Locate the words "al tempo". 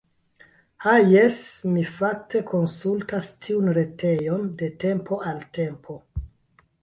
5.33-5.99